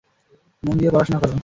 মন 0.63 0.75
দিয়ে 0.79 0.91
পড়াশোনা 0.93 1.19
করো। 1.21 1.35